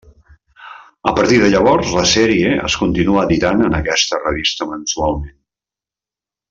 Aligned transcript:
A 1.11 1.11
partir 1.19 1.37
de 1.43 1.49
llavors 1.55 1.91
la 1.97 2.05
sèrie 2.13 2.55
es 2.71 2.79
continua 2.85 3.27
editant 3.29 3.63
en 3.69 3.79
aquesta 3.83 4.23
revista 4.27 4.71
mensualment. 4.75 5.41